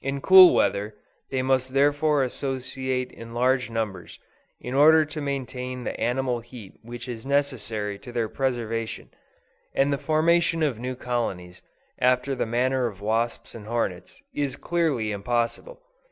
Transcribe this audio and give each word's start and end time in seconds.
In 0.00 0.20
cool 0.20 0.54
weather, 0.54 0.94
they 1.30 1.42
must 1.42 1.72
therefore 1.74 2.22
associate 2.22 3.10
in 3.10 3.34
large 3.34 3.70
numbers, 3.70 4.20
in 4.60 4.72
order 4.72 5.04
to 5.06 5.20
maintain 5.20 5.82
the 5.82 5.98
animal 5.98 6.38
heat 6.38 6.74
which 6.82 7.08
is 7.08 7.26
necessary 7.26 7.98
to 7.98 8.12
their 8.12 8.28
preservation; 8.28 9.10
and 9.74 9.92
the 9.92 9.98
formation 9.98 10.62
of 10.62 10.78
new 10.78 10.94
colonies, 10.94 11.60
after 11.98 12.36
the 12.36 12.46
manner 12.46 12.86
of 12.86 13.00
wasps 13.00 13.52
and 13.52 13.66
hornets, 13.66 14.22
is 14.32 14.54
clearly 14.54 15.10
impossible. 15.10 15.82